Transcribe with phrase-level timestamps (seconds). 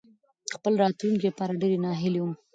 [0.55, 2.33] خپل راتلونکې لپاره ډېرې ناهيلې وم.